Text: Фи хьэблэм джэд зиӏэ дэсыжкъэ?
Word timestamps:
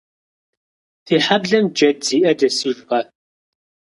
Фи 1.05 1.15
хьэблэм 1.25 1.65
джэд 1.75 1.97
зиӏэ 2.07 2.31
дэсыжкъэ? 2.39 2.99